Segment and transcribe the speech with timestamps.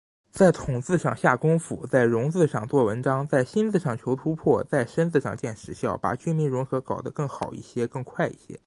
[0.31, 8.59] 在“统”字上下功夫，在“融”字上做文章，在“新”字上求突破，在“深”字上见实效，把军民融合搞得更好一些、更快一些。